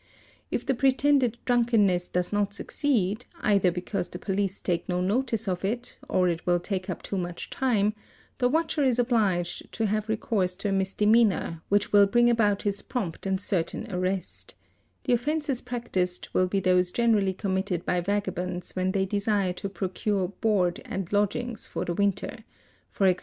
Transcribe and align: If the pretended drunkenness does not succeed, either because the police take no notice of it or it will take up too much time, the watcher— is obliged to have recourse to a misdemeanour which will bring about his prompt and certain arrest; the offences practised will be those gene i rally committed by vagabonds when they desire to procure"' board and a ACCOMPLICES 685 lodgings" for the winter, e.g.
If 0.49 0.65
the 0.65 0.73
pretended 0.73 1.37
drunkenness 1.45 2.07
does 2.07 2.33
not 2.33 2.55
succeed, 2.55 3.27
either 3.41 3.69
because 3.71 4.09
the 4.09 4.17
police 4.17 4.59
take 4.59 4.89
no 4.89 4.99
notice 4.99 5.47
of 5.47 5.63
it 5.63 5.99
or 6.09 6.27
it 6.27 6.43
will 6.47 6.59
take 6.59 6.89
up 6.89 7.03
too 7.03 7.19
much 7.19 7.51
time, 7.51 7.93
the 8.39 8.49
watcher— 8.49 8.83
is 8.83 8.97
obliged 8.97 9.71
to 9.73 9.85
have 9.85 10.09
recourse 10.09 10.55
to 10.55 10.69
a 10.69 10.71
misdemeanour 10.71 11.61
which 11.69 11.93
will 11.93 12.07
bring 12.07 12.31
about 12.31 12.63
his 12.63 12.81
prompt 12.81 13.27
and 13.27 13.39
certain 13.39 13.93
arrest; 13.93 14.55
the 15.03 15.13
offences 15.13 15.61
practised 15.61 16.29
will 16.33 16.47
be 16.47 16.59
those 16.59 16.89
gene 16.91 17.13
i 17.13 17.19
rally 17.19 17.33
committed 17.33 17.85
by 17.85 18.01
vagabonds 18.01 18.75
when 18.75 18.93
they 18.93 19.05
desire 19.05 19.53
to 19.53 19.69
procure"' 19.69 20.29
board 20.41 20.79
and 20.79 20.79
a 20.79 20.81
ACCOMPLICES 20.81 21.11
685 21.11 21.19
lodgings" 21.19 21.67
for 21.67 21.85
the 21.85 21.93
winter, 21.93 22.43
e.g. 23.11 23.19